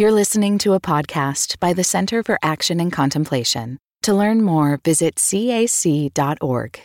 You're 0.00 0.12
listening 0.12 0.58
to 0.58 0.74
a 0.74 0.80
podcast 0.80 1.58
by 1.58 1.72
the 1.72 1.82
Center 1.82 2.22
for 2.22 2.38
Action 2.40 2.78
and 2.78 2.92
Contemplation. 2.92 3.78
To 4.02 4.14
learn 4.14 4.42
more, 4.42 4.78
visit 4.84 5.16
cac.org. 5.16 6.80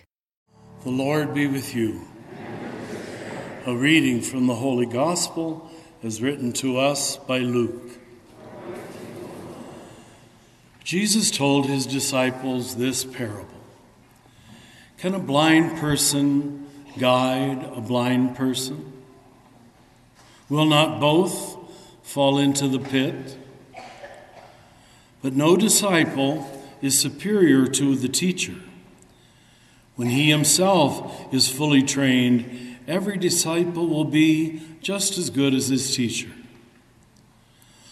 The 0.83 0.90
Lord 0.90 1.32
be 1.32 1.46
with 1.46 1.76
you. 1.76 2.08
A 3.68 3.76
reading 3.76 4.20
from 4.20 4.48
the 4.48 4.56
Holy 4.56 4.88
Gospel 4.88 5.70
is 6.02 6.24
written 6.24 6.54
to 6.54 6.80
us 6.80 7.18
by 7.18 7.38
Luke. 7.38 8.00
Jesus 10.84 11.30
told 11.30 11.68
his 11.68 11.86
disciples 11.86 12.77
this 12.77 13.04
parable 13.04 13.61
Can 14.98 15.14
a 15.14 15.20
blind 15.20 15.77
person 15.77 16.68
guide 16.98 17.64
a 17.75 17.80
blind 17.80 18.36
person? 18.36 18.91
Will 20.50 20.66
not 20.66 21.00
both 21.00 21.62
fall 22.04 22.38
into 22.38 22.67
the 22.67 22.79
pit? 22.79 23.38
But 25.21 25.33
no 25.33 25.55
disciple 25.55 26.47
is 26.82 27.00
superior 27.00 27.65
to 27.65 27.95
the 27.95 28.09
teacher. 28.09 28.55
When 29.95 30.09
he 30.09 30.29
himself 30.29 31.33
is 31.33 31.47
fully 31.47 31.81
trained, 31.81 32.78
every 32.88 33.18
disciple 33.18 33.88
will 33.88 34.05
be 34.05 34.62
just 34.81 35.18
as 35.18 35.30
good 35.30 35.54
as 35.54 35.70
his 35.70 35.95
teacher. 35.95 36.30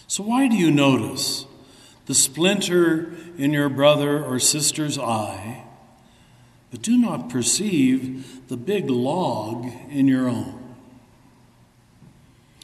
So, 0.06 0.22
why 0.22 0.46
do 0.46 0.56
you 0.56 0.70
notice 0.70 1.46
the 2.04 2.14
splinter 2.14 3.14
in 3.38 3.52
your 3.52 3.70
brother 3.70 4.22
or 4.22 4.38
sister's 4.38 4.98
eye, 4.98 5.64
but 6.70 6.82
do 6.82 6.98
not 6.98 7.30
perceive 7.30 8.46
the 8.48 8.58
big 8.58 8.90
log 8.90 9.66
in 9.88 10.06
your 10.06 10.28
own? 10.28 10.76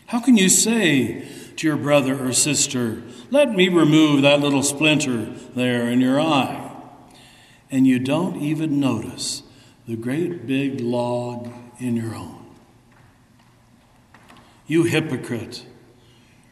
How 0.07 0.21
can 0.21 0.37
you 0.37 0.49
say 0.51 1.27
to 1.59 1.67
your 1.67 1.77
brother 1.77 2.25
or 2.25 2.33
sister, 2.33 3.03
Let 3.31 3.53
me 3.53 3.69
remove 3.69 4.23
that 4.23 4.41
little 4.41 4.63
splinter 4.63 5.27
there 5.55 5.89
in 5.89 6.01
your 6.01 6.21
eye? 6.21 6.73
And 7.71 7.87
you 7.87 7.99
don't 7.99 8.41
even 8.41 8.81
notice 8.81 9.43
the 9.87 9.97
great 9.97 10.47
big 10.47 10.81
log 10.81 11.53
in 11.79 11.97
your 11.97 12.15
own. 12.15 12.47
You 14.69 14.85
hypocrite, 14.85 15.67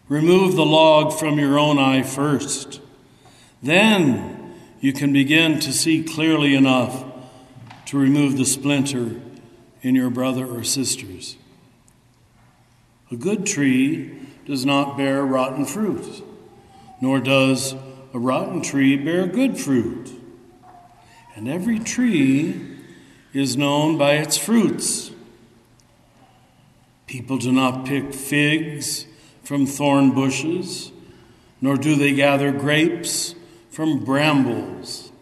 remove 0.08 0.56
the 0.56 0.66
log 0.66 1.12
from 1.12 1.38
your 1.38 1.56
own 1.58 1.78
eye 1.78 2.02
first. 2.02 2.80
Then 3.62 4.54
you 4.80 4.92
can 4.92 5.12
begin 5.12 5.60
to 5.60 5.72
see 5.72 6.02
clearly 6.02 6.54
enough 6.54 7.04
to 7.86 7.98
remove 7.98 8.36
the 8.36 8.44
splinter 8.44 9.20
in 9.82 9.94
your 9.94 10.10
brother 10.10 10.46
or 10.46 10.64
sister's. 10.64 11.36
A 13.12 13.16
good 13.16 13.46
tree 13.46 14.25
does 14.46 14.64
not 14.64 14.96
bear 14.96 15.24
rotten 15.24 15.64
fruit, 15.64 16.24
nor 17.00 17.20
does 17.20 17.74
a 18.14 18.18
rotten 18.18 18.62
tree 18.62 18.96
bear 18.96 19.26
good 19.26 19.58
fruit. 19.58 20.10
And 21.34 21.48
every 21.48 21.78
tree 21.78 22.78
is 23.34 23.56
known 23.56 23.98
by 23.98 24.14
its 24.14 24.38
fruits. 24.38 25.10
People 27.06 27.36
do 27.38 27.52
not 27.52 27.84
pick 27.84 28.14
figs 28.14 29.06
from 29.42 29.66
thorn 29.66 30.12
bushes, 30.12 30.90
nor 31.60 31.76
do 31.76 31.94
they 31.94 32.14
gather 32.14 32.52
grapes 32.52 33.34
from 33.70 34.04
brambles. 34.04 35.12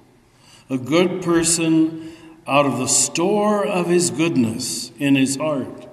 A 0.70 0.78
good 0.78 1.22
person 1.22 2.12
out 2.46 2.66
of 2.66 2.78
the 2.78 2.86
store 2.86 3.66
of 3.66 3.88
his 3.88 4.10
goodness 4.10 4.92
in 4.98 5.14
his 5.16 5.36
heart 5.36 5.88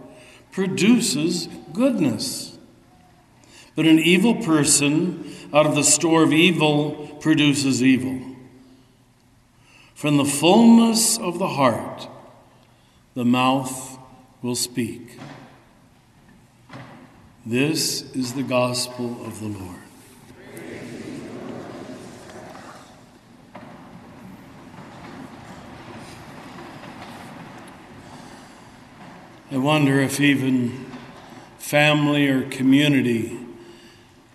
produces 0.52 1.48
goodness. 1.74 2.51
But 3.76 3.86
an 3.86 4.00
evil 4.00 4.36
person 4.36 5.34
out 5.54 5.66
of 5.66 5.76
the 5.76 5.84
store 5.84 6.24
of 6.24 6.34
evil 6.34 7.18
produces 7.22 7.82
evil. 7.82 8.20
From 9.96 10.18
the 10.18 10.26
fullness 10.26 11.18
of 11.18 11.40
the 11.40 11.48
heart, 11.48 12.08
the 13.14 13.24
mouth 13.24 13.98
will 14.42 14.56
speak. 14.56 15.20
This 17.46 18.02
is 18.14 18.34
the 18.34 18.44
gospel 18.44 19.24
of 19.26 19.40
the 19.40 19.48
Lord. 19.48 19.78
I 29.52 29.58
wonder 29.58 30.00
if 30.00 30.20
even 30.20 30.86
family 31.58 32.28
or 32.28 32.44
community 32.50 33.38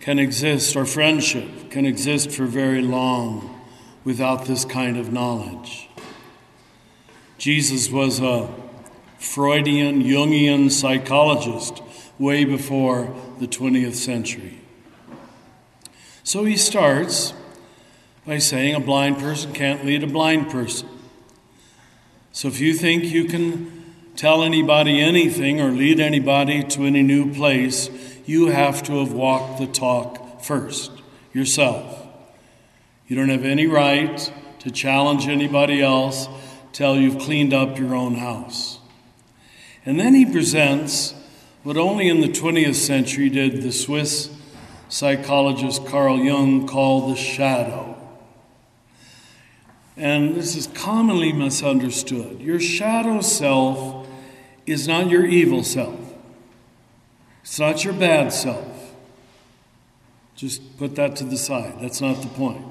can 0.00 0.18
exist, 0.18 0.76
or 0.76 0.84
friendship 0.84 1.70
can 1.70 1.84
exist 1.84 2.30
for 2.30 2.46
very 2.46 2.82
long 2.82 3.62
without 4.04 4.46
this 4.46 4.64
kind 4.64 4.96
of 4.96 5.12
knowledge. 5.12 5.88
Jesus 7.38 7.90
was 7.90 8.20
a 8.20 8.48
Freudian, 9.18 10.02
Jungian 10.02 10.70
psychologist 10.70 11.82
way 12.18 12.44
before 12.44 13.14
the 13.38 13.46
20th 13.46 13.94
century. 13.94 14.60
So 16.22 16.44
he 16.44 16.56
starts 16.56 17.34
by 18.26 18.38
saying 18.38 18.74
a 18.74 18.80
blind 18.80 19.18
person 19.18 19.52
can't 19.52 19.84
lead 19.84 20.02
a 20.02 20.06
blind 20.06 20.50
person. 20.50 20.88
So 22.32 22.48
if 22.48 22.60
you 22.60 22.74
think 22.74 23.04
you 23.04 23.24
can 23.24 23.94
tell 24.16 24.42
anybody 24.42 25.00
anything 25.00 25.60
or 25.60 25.70
lead 25.70 26.00
anybody 26.00 26.64
to 26.64 26.82
any 26.84 27.02
new 27.02 27.32
place, 27.32 27.88
you 28.26 28.46
have 28.48 28.82
to 28.84 28.98
have 28.98 29.12
walked 29.12 29.58
the 29.58 29.66
talk 29.66 30.42
first, 30.42 30.90
yourself. 31.32 32.06
You 33.08 33.16
don't 33.16 33.28
have 33.28 33.44
any 33.44 33.66
right 33.66 34.32
to 34.60 34.70
challenge 34.70 35.28
anybody 35.28 35.80
else 35.80 36.28
till 36.72 36.96
you've 36.96 37.18
cleaned 37.18 37.54
up 37.54 37.78
your 37.78 37.94
own 37.94 38.16
house. 38.16 38.78
And 39.84 39.98
then 39.98 40.14
he 40.14 40.26
presents 40.26 41.14
what 41.62 41.76
only 41.76 42.08
in 42.08 42.20
the 42.20 42.28
20th 42.28 42.74
century 42.74 43.28
did 43.28 43.62
the 43.62 43.72
Swiss 43.72 44.30
psychologist 44.88 45.86
Carl 45.86 46.18
Jung 46.18 46.66
call 46.66 47.08
the 47.08 47.16
shadow. 47.16 47.96
And 49.96 50.34
this 50.34 50.54
is 50.54 50.66
commonly 50.68 51.32
misunderstood. 51.32 52.40
Your 52.40 52.60
shadow 52.60 53.20
self 53.20 54.06
is 54.66 54.86
not 54.86 55.08
your 55.08 55.24
evil 55.24 55.62
self, 55.62 56.05
it's 57.46 57.60
not 57.60 57.84
your 57.84 57.92
bad 57.92 58.32
self. 58.32 58.92
Just 60.34 60.76
put 60.78 60.96
that 60.96 61.14
to 61.16 61.24
the 61.24 61.38
side. 61.38 61.74
That's 61.80 62.00
not 62.00 62.20
the 62.20 62.26
point. 62.26 62.66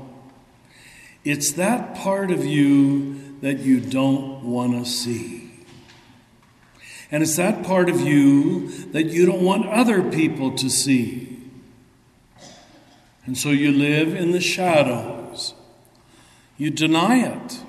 It's 1.24 1.54
that 1.54 1.96
part 1.96 2.30
of 2.30 2.46
you 2.46 3.38
that 3.40 3.60
you 3.60 3.80
don't 3.80 4.44
want 4.44 4.74
to 4.74 4.92
see. 4.92 5.50
And 7.10 7.24
it's 7.24 7.38
that 7.38 7.64
part 7.64 7.88
of 7.88 8.02
you 8.02 8.68
that 8.88 9.06
you 9.06 9.26
don't 9.26 9.44
want 9.44 9.66
other 9.66 10.12
people 10.12 10.52
to 10.58 10.70
see. 10.70 11.42
And 13.26 13.38
so 13.38 13.52
you 13.52 13.72
live 13.72 14.14
in 14.14 14.32
the 14.32 14.42
shadows. 14.42 15.54
You 16.58 16.70
deny 16.70 17.20
it. 17.20 17.62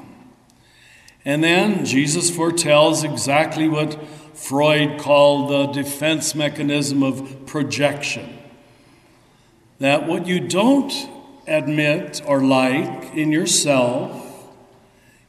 And 1.24 1.44
then 1.44 1.84
Jesus 1.84 2.34
foretells 2.34 3.04
exactly 3.04 3.68
what 3.68 3.96
Freud 4.36 5.00
called 5.00 5.50
the 5.50 5.82
defense 5.82 6.34
mechanism 6.34 7.02
of 7.02 7.46
projection. 7.46 8.38
That 9.78 10.06
what 10.06 10.26
you 10.26 10.40
don't 10.40 10.92
admit 11.48 12.20
or 12.24 12.42
like 12.42 13.14
in 13.14 13.32
yourself, 13.32 14.22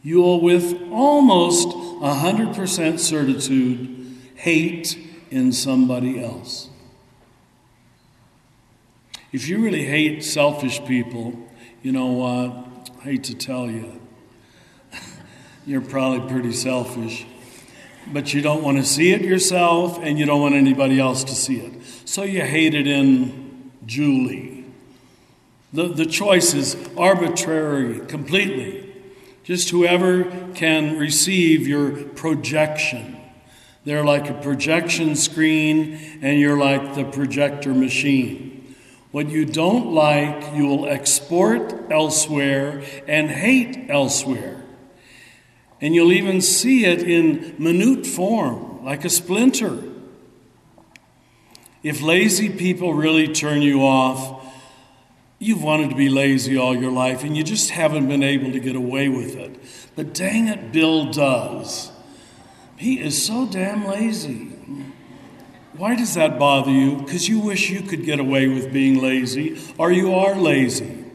you 0.04 0.22
will 0.22 0.42
with 0.42 0.92
almost 0.92 1.70
100% 1.70 3.00
certitude 3.00 4.18
hate 4.36 4.98
in 5.32 5.54
somebody 5.54 6.24
else. 6.24 6.70
If 9.32 9.48
you 9.48 9.60
really 9.64 9.86
hate 9.86 10.24
selfish 10.24 10.84
people, 10.86 11.34
you 11.82 11.94
know 11.94 12.08
what? 12.08 12.90
I 13.00 13.04
hate 13.04 13.24
to 13.26 13.36
tell 13.36 13.70
you, 13.70 14.02
you're 15.66 15.82
probably 15.82 16.30
pretty 16.30 16.52
selfish. 16.52 17.26
But 18.12 18.34
you 18.34 18.42
don't 18.42 18.64
want 18.64 18.78
to 18.78 18.86
see 18.86 19.12
it 19.12 19.22
yourself, 19.22 20.00
and 20.02 20.18
you 20.18 20.26
don't 20.26 20.42
want 20.42 20.56
anybody 20.56 21.00
else 21.00 21.24
to 21.26 21.36
see 21.36 21.58
it. 21.58 21.82
So 22.06 22.24
you 22.24 22.42
hate 22.42 22.74
it 22.74 22.88
in 22.88 23.72
Julie. 23.86 24.66
The, 25.74 25.90
the 25.90 26.06
choice 26.06 26.54
is 26.54 26.78
arbitrary 26.98 28.06
completely. 28.06 28.96
Just 29.44 29.70
whoever 29.70 30.24
can 30.54 30.98
receive 30.98 31.68
your 31.68 31.92
projection. 31.92 33.18
They're 33.86 34.04
like 34.04 34.30
a 34.30 34.34
projection 34.34 35.16
screen, 35.16 36.20
and 36.22 36.40
you're 36.40 36.58
like 36.58 36.96
the 36.96 37.06
projector 37.06 37.74
machine. 37.74 38.76
What 39.12 39.30
you 39.30 39.46
don't 39.46 39.94
like, 39.94 40.54
you 40.54 40.68
will 40.68 40.88
export 40.88 41.90
elsewhere 41.90 42.84
and 43.08 43.30
hate 43.30 43.90
elsewhere. 43.90 44.64
And 45.80 45.94
you'll 45.94 46.12
even 46.12 46.42
see 46.42 46.86
it 46.86 47.04
in 47.04 47.56
minute 47.60 48.06
form, 48.06 48.84
like 48.84 49.06
a 49.06 49.10
splinter. 49.10 49.84
If 51.84 52.02
lazy 52.02 52.50
people 52.50 52.94
really 52.94 53.28
turn 53.28 53.62
you 53.62 53.82
off, 53.82 54.38
You've 55.40 55.62
wanted 55.62 55.92
to 55.92 55.96
be 55.96 56.10
lazy 56.10 56.58
all 56.58 56.76
your 56.76 56.92
life 56.92 57.24
and 57.24 57.38
you 57.38 57.44
just 57.44 57.70
haven't 57.70 58.08
been 58.08 58.24
able 58.24 58.52
to 58.52 58.60
get 58.60 58.76
away 58.76 59.08
with 59.08 59.36
it. 59.36 59.60
But 59.96 60.14
dang 60.14 60.48
it, 60.48 60.72
Bill 60.72 61.12
does. 61.12 61.92
He 62.76 63.00
is 63.00 63.26
so 63.26 63.48
damn 63.48 63.86
lazy. 63.86 64.46
Why 65.74 65.96
does 65.96 66.16
that 66.16 66.40
bother 66.40 66.72
you? 66.72 66.98
Because 66.98 67.30
you 67.30 67.40
wish 67.40 67.70
you 67.70 67.82
could 67.82 68.04
get 68.04 68.20
away 68.20 68.48
with 68.48 68.74
being 68.74 69.00
lazy, 69.00 69.62
or 69.78 69.92
you 69.92 70.16
are 70.16 70.36
lazy. 70.36 71.06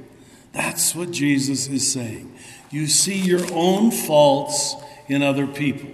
That's 0.53 0.95
what 0.95 1.11
Jesus 1.11 1.67
is 1.67 1.93
saying. 1.93 2.32
You 2.73 2.87
see 2.87 3.19
your 3.19 3.45
own 3.53 3.91
faults 3.91 4.75
in 5.07 5.23
other 5.23 5.47
people. 5.47 5.91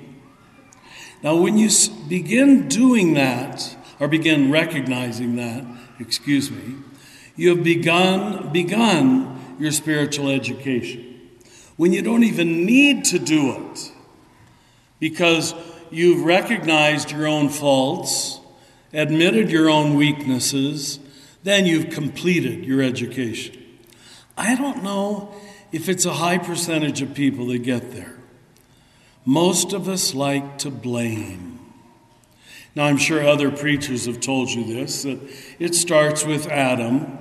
Now, 1.23 1.37
when 1.37 1.59
you 1.59 1.69
begin 2.09 2.69
doing 2.69 3.15
that, 3.15 3.77
or 4.01 4.07
begin 4.07 4.51
recognizing 4.51 5.37
that, 5.37 5.65
excuse 5.99 6.51
me, 6.51 6.77
you 7.37 7.51
have 7.51 7.65
begun, 7.65 8.53
begun 8.53 9.57
your 9.59 9.73
spiritual 9.73 10.29
education. 10.29 11.05
When 11.77 11.93
you 11.93 12.03
don't 12.03 12.23
even 12.23 12.65
need 12.65 13.05
to 13.07 13.19
do 13.19 13.53
it, 13.53 13.93
because 15.01 15.55
you've 15.91 16.25
recognized 16.25 17.11
your 17.11 17.27
own 17.27 17.49
faults, 17.49 18.41
admitted 18.93 19.51
your 19.51 19.69
own 19.69 19.95
weaknesses, 19.95 21.01
then 21.43 21.67
you've 21.67 21.91
completed 21.91 22.65
your 22.65 22.83
education. 22.83 23.57
I 24.37 24.55
don't 24.55 24.83
know 24.83 25.35
if 25.73 25.89
it's 25.89 26.05
a 26.05 26.15
high 26.15 26.39
percentage 26.39 27.03
of 27.03 27.15
people 27.15 27.47
that 27.47 27.59
get 27.59 27.93
there. 27.93 28.17
Most 29.25 29.73
of 29.73 29.89
us 29.89 30.15
like 30.15 30.59
to 30.59 30.71
blame. 30.71 31.59
Now, 32.75 32.85
I'm 32.85 32.97
sure 32.97 33.27
other 33.27 33.51
preachers 33.51 34.07
have 34.07 34.21
told 34.21 34.51
you 34.51 34.65
this 34.65 35.03
that 35.03 35.19
it 35.59 35.75
starts 35.75 36.25
with 36.25 36.47
Adam. 36.47 37.19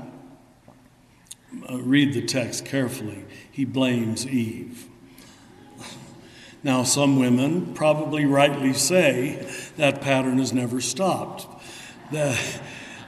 Uh, 1.70 1.80
read 1.80 2.14
the 2.14 2.22
text 2.22 2.66
carefully. 2.66 3.26
He 3.52 3.66
blames 3.66 4.26
Eve. 4.28 4.88
Now, 6.64 6.84
some 6.84 7.20
women 7.20 7.74
probably 7.74 8.26
rightly 8.26 8.74
say 8.74 9.48
that 9.78 10.02
pattern 10.02 10.38
has 10.38 10.54
never 10.54 10.82
stopped. 10.82 11.48
That, 12.12 12.62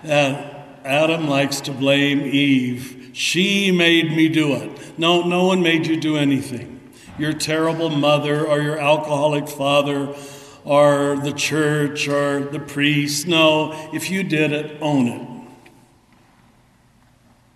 that 0.04 0.59
Adam 0.86 1.28
likes 1.28 1.62
to 1.62 1.72
blame 1.72 2.22
Eve. 2.22 3.12
She 3.14 3.72
made 3.72 4.12
me 4.12 4.30
do 4.30 4.54
it. 4.54 4.98
No, 4.98 5.24
no 5.24 5.46
one 5.46 5.62
made 5.62 5.88
you 5.88 6.00
do 6.00 6.18
anything. 6.18 6.92
Your 7.18 7.34
terrible 7.34 7.90
mother 7.90 8.46
or 8.46 8.62
your 8.62 8.78
alcoholic 8.80 9.48
father 9.48 10.16
or 10.64 11.18
the 11.18 11.34
church 11.34 12.08
or 12.08 12.42
the 12.42 12.60
priest. 12.60 13.28
No, 13.28 13.90
if 13.94 14.10
you 14.10 14.24
did 14.24 14.52
it, 14.52 14.78
own 14.82 15.08
it. 15.08 15.28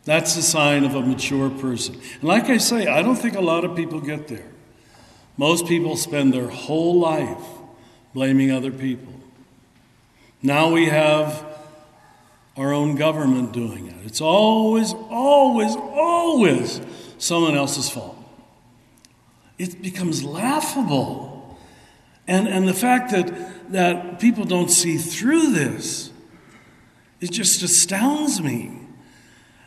That's 0.06 0.36
the 0.36 0.42
sign 0.42 0.84
of 0.84 0.96
a 0.96 1.02
mature 1.02 1.50
person. 1.50 1.96
And 1.96 2.24
like 2.24 2.46
I 2.46 2.58
say, 2.58 2.88
I 2.88 3.02
don't 3.02 3.16
think 3.16 3.36
a 3.36 3.42
lot 3.42 3.64
of 3.64 3.76
people 3.76 4.02
get 4.02 4.28
there. 4.28 4.52
Most 5.38 5.66
people 5.66 5.96
spend 5.96 6.34
their 6.34 6.50
whole 6.50 7.00
life 7.00 7.44
blaming 8.14 8.52
other 8.52 8.72
people. 8.72 9.14
Now 10.42 10.72
we 10.72 10.88
have 10.88 11.53
our 12.56 12.74
own 12.74 12.96
government 12.96 13.52
doing 13.52 13.88
it. 13.88 13.96
It's 14.06 14.22
always, 14.22 14.94
always, 14.94 15.76
always 15.76 16.82
someone 17.18 17.56
else's 17.56 17.90
fault. 17.90 18.18
It 19.58 19.82
becomes 19.82 20.24
laughable. 20.24 21.58
And, 22.28 22.48
and 22.48 22.68
the 22.68 22.74
fact 22.74 23.12
that, 23.12 23.72
that 23.72 24.20
people 24.20 24.46
don't 24.46 24.70
see 24.70 24.98
through 24.98 25.52
this, 25.52 26.12
it 27.20 27.32
just 27.32 27.64
astounds 27.64 28.42
me. 28.42 28.80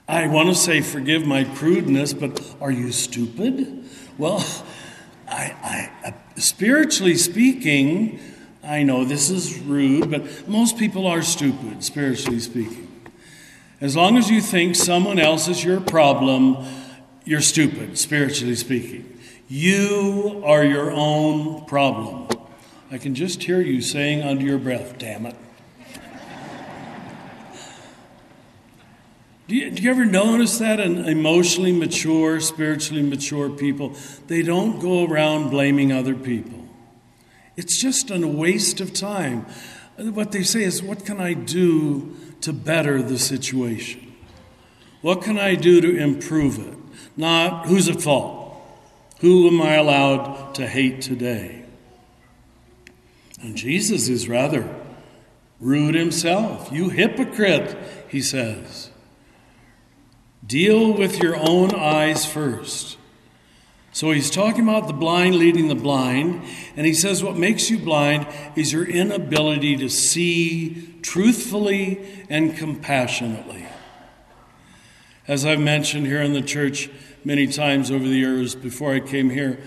I 0.09 0.29
want 0.29 0.49
to 0.51 0.55
say, 0.55 0.81
forgive 0.81 1.27
my 1.27 1.45
crudeness, 1.45 2.13
but 2.13 2.55
are 2.61 2.71
you 2.71 2.93
stupid? 2.93 3.85
Well, 4.19 4.45
I, 5.29 5.91
I, 6.05 6.09
uh, 6.09 6.13
spiritually 6.37 7.17
speaking, 7.17 8.21
I 8.67 8.83
know 8.83 9.05
this 9.05 9.31
is 9.31 9.59
rude, 9.61 10.11
but 10.11 10.49
most 10.49 10.77
people 10.77 11.07
are 11.07 11.23
stupid, 11.23 11.85
spiritually 11.85 12.41
speaking. 12.41 12.87
As 13.81 13.95
long 13.95 14.17
as 14.17 14.31
you 14.31 14.41
think 14.41 14.75
someone 14.75 15.19
else 15.19 15.49
is 15.49 15.63
your 15.63 15.81
problem, 15.81 16.67
you're 17.25 17.41
stupid, 17.41 17.99
spiritually 17.99 18.57
speaking. 18.57 19.19
You 19.49 20.43
are 20.45 20.65
your 20.65 20.91
own 20.91 21.67
problem. 21.67 22.29
I 22.91 22.99
can 22.99 23.15
just 23.15 23.43
hear 23.43 23.61
you 23.61 23.81
saying 23.83 24.23
under 24.23 24.45
your 24.45 24.59
breath, 24.59 24.99
damn 24.99 25.27
it. 25.27 25.37
Do 29.49 29.55
you, 29.55 29.71
do 29.71 29.81
you, 29.81 29.91
ever 29.91 30.05
notice 30.05 30.59
that 30.59 30.81
in 30.81 31.05
emotionally 31.05 31.71
mature, 31.71 32.41
spiritually 32.41 33.03
mature 33.03 33.49
people? 33.49 33.95
They 34.27 34.43
don't 34.43 34.81
go 34.81 35.07
around 35.07 35.51
blaming 35.51 35.93
other 35.93 36.17
people. 36.17 36.56
It's 37.57 37.81
just 37.81 38.11
a 38.11 38.27
waste 38.27 38.81
of 38.81 38.93
time. 38.93 39.47
What 39.97 40.33
they 40.33 40.43
say 40.43 40.63
is, 40.63 40.83
What 40.83 41.05
can 41.05 41.21
I 41.21 41.33
do 41.33 42.15
to 42.43 42.53
better 42.53 43.03
the 43.03 43.19
situation? 43.19 44.15
What 45.01 45.23
can 45.23 45.39
I 45.39 45.55
do 45.55 45.81
to 45.81 45.97
improve 45.97 46.59
it? 46.59 46.77
Not 47.17 47.67
who's 47.67 47.89
at 47.89 48.03
fault? 48.03 48.61
Who 49.21 49.49
am 49.49 49.63
I 49.63 49.75
allowed 49.75 50.55
to 50.57 50.67
hate 50.67 51.01
today? 51.01 51.65
And 53.41 53.57
Jesus 53.57 54.09
is 54.09 54.29
rather 54.29 54.69
rude 55.61 55.95
himself. 55.95 56.71
You 56.71 56.91
hypocrite, 56.91 57.77
he 58.09 58.21
says. 58.21 58.91
Deal 60.47 60.93
with 60.93 61.23
your 61.23 61.37
own 61.37 61.75
eyes 61.75 62.27
first. 62.27 62.99
So 63.97 64.11
he's 64.11 64.29
talking 64.29 64.63
about 64.63 64.89
the 64.89 64.93
blind 64.93 65.37
leading 65.37 65.69
the 65.69 65.75
blind, 65.75 66.43
and 66.77 66.85
he 66.85 66.93
says 66.93 67.25
what 67.25 67.35
makes 67.35 67.71
you 67.71 67.79
blind 67.79 68.27
is 68.55 68.71
your 68.71 68.85
inability 68.85 69.75
to 69.77 69.89
see 69.89 70.99
truthfully 71.01 72.07
and 72.29 72.55
compassionately. 72.55 73.65
As 75.27 75.47
I've 75.47 75.61
mentioned 75.61 76.07
here 76.07 76.21
in 76.21 76.35
the 76.35 76.43
church 76.43 76.91
many 77.25 77.47
times 77.47 77.91
over 77.91 78.05
the 78.05 78.19
years, 78.19 78.55
before 78.55 78.93
I 78.93 79.01
came 79.01 79.31
here, 79.31 79.61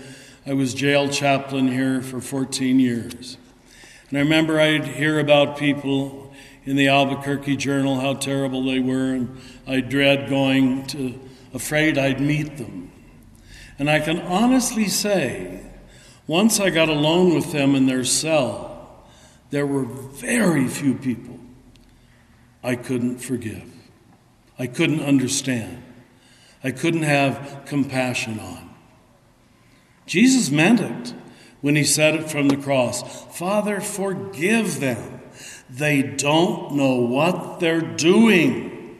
I 0.46 0.52
was 0.52 0.74
jail 0.74 1.08
chaplain 1.08 1.66
here 1.66 2.00
for 2.00 2.20
14 2.20 2.78
years. 2.78 3.36
And 4.10 4.18
I 4.18 4.20
remember 4.20 4.60
I'd 4.60 4.86
hear 4.86 5.18
about 5.18 5.58
people 5.58 6.32
in 6.64 6.76
the 6.76 6.86
Albuquerque 6.86 7.56
Journal 7.56 7.98
how 7.98 8.14
terrible 8.14 8.62
they 8.62 8.78
were, 8.78 9.12
and 9.12 9.40
I 9.66 9.80
dread 9.80 10.28
going 10.28 10.86
to, 10.86 11.18
afraid 11.52 11.98
I'd 11.98 12.20
meet 12.20 12.58
them. 12.58 12.92
And 13.80 13.88
I 13.88 13.98
can 13.98 14.20
honestly 14.20 14.88
say, 14.88 15.62
once 16.26 16.60
I 16.60 16.68
got 16.68 16.90
alone 16.90 17.34
with 17.34 17.50
them 17.50 17.74
in 17.74 17.86
their 17.86 18.04
cell, 18.04 19.06
there 19.48 19.66
were 19.66 19.84
very 19.84 20.68
few 20.68 20.94
people 20.94 21.40
I 22.62 22.76
couldn't 22.76 23.20
forgive. 23.20 23.64
I 24.58 24.66
couldn't 24.66 25.00
understand. 25.00 25.82
I 26.62 26.72
couldn't 26.72 27.04
have 27.04 27.62
compassion 27.64 28.38
on. 28.38 28.68
Jesus 30.04 30.50
meant 30.50 30.80
it 30.80 31.14
when 31.62 31.74
he 31.74 31.84
said 31.84 32.14
it 32.14 32.30
from 32.30 32.48
the 32.48 32.58
cross 32.58 33.24
Father, 33.34 33.80
forgive 33.80 34.80
them 34.80 35.22
they 35.70 36.02
don't 36.02 36.74
know 36.74 36.96
what 36.96 37.60
they're 37.60 37.80
doing. 37.80 38.98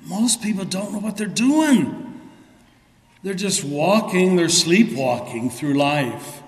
Most 0.00 0.40
people 0.42 0.64
don't 0.64 0.92
know 0.92 0.98
what 0.98 1.18
they're 1.18 1.26
doing. 1.26 2.03
They're 3.24 3.32
just 3.32 3.64
walking, 3.64 4.36
they're 4.36 4.50
sleepwalking 4.50 5.48
through 5.48 5.74
life. 5.74 6.42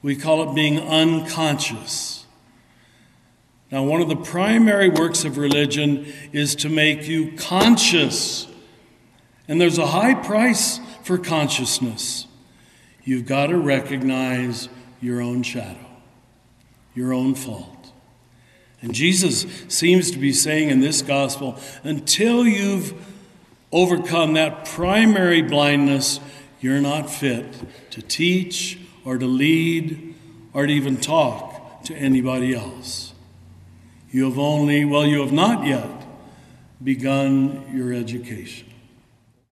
We 0.00 0.16
call 0.16 0.50
it 0.50 0.54
being 0.54 0.80
unconscious. 0.80 2.24
Now, 3.70 3.82
one 3.84 4.00
of 4.00 4.08
the 4.08 4.16
primary 4.16 4.88
works 4.88 5.26
of 5.26 5.36
religion 5.36 6.10
is 6.32 6.54
to 6.56 6.70
make 6.70 7.06
you 7.06 7.32
conscious. 7.36 8.46
And 9.46 9.60
there's 9.60 9.76
a 9.76 9.86
high 9.86 10.14
price 10.14 10.80
for 11.02 11.18
consciousness. 11.18 12.28
You've 13.02 13.26
got 13.26 13.48
to 13.48 13.58
recognize 13.58 14.70
your 15.02 15.20
own 15.20 15.42
shadow, 15.42 15.86
your 16.94 17.12
own 17.12 17.34
fault. 17.34 17.92
And 18.80 18.94
Jesus 18.94 19.46
seems 19.68 20.10
to 20.12 20.18
be 20.18 20.32
saying 20.32 20.70
in 20.70 20.80
this 20.80 21.02
gospel 21.02 21.58
until 21.82 22.46
you've 22.46 22.94
overcome 23.74 24.34
that 24.34 24.64
primary 24.66 25.42
blindness, 25.42 26.20
you're 26.60 26.80
not 26.80 27.10
fit 27.10 27.44
to 27.90 28.00
teach 28.00 28.78
or 29.04 29.18
to 29.18 29.26
lead 29.26 30.14
or 30.54 30.66
to 30.66 30.72
even 30.72 30.96
talk 30.96 31.82
to 31.82 31.94
anybody 31.94 32.54
else. 32.54 33.12
You 34.10 34.24
have 34.30 34.38
only, 34.38 34.84
well, 34.84 35.04
you 35.04 35.20
have 35.20 35.32
not 35.32 35.66
yet 35.66 35.90
begun 36.82 37.66
your 37.74 37.92
education. 37.92 38.68